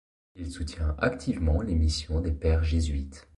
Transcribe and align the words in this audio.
Il 0.35 0.49
soutient 0.49 0.95
activement 0.97 1.61
les 1.61 1.75
missions 1.75 2.21
des 2.21 2.31
pères 2.31 2.63
jésuites. 2.63 3.29